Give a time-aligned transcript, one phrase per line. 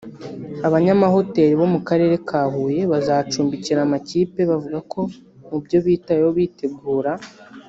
[0.67, 4.99] Abanyamahoteli bo mu karere ka Huye bazacumbikira amakipe bavuga ko
[5.47, 7.11] mu byo bitayeho bitegura